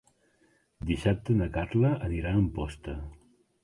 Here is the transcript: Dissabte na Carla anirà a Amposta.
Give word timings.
Dissabte 0.93 1.37
na 1.43 1.51
Carla 1.59 1.95
anirà 2.09 2.35
a 2.35 2.43
Amposta. 2.43 3.01